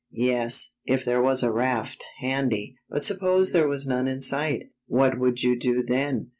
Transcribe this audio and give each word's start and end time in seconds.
"Yes, 0.31 0.73
if 0.83 1.05
there 1.05 1.21
was 1.21 1.43
a 1.43 1.51
raft 1.51 2.03
handy. 2.21 2.75
But 2.89 3.03
suppose 3.03 3.51
there 3.51 3.67
was 3.67 3.85
none 3.85 4.07
in 4.07 4.19
sight. 4.19 4.71
What 4.87 5.19
would 5.19 5.43
you 5.43 5.59
do 5.59 5.83
then?" 5.83 6.29